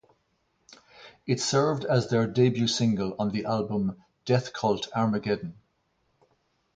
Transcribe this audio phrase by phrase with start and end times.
[1.27, 5.55] It served as their debut single on the album "Death Cult Armageddon".